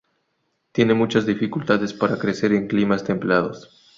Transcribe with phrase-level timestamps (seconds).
[0.71, 3.87] Tiene muchas dificultades para crecer en climas templados.